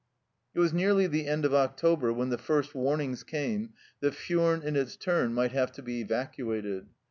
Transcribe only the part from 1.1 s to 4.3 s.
end of October when the first warnings came that